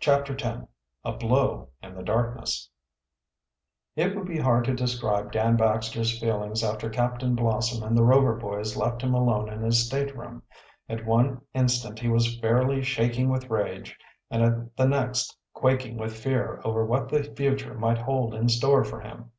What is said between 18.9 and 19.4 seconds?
him.